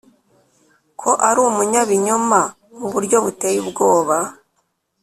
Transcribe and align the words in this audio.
ko 0.99 1.09
ari 1.27 1.39
umunyabinyoma 1.49 2.39
mu 2.77 2.87
buryo 2.93 3.17
buteye 3.25 3.57
ubwoba 3.63 4.17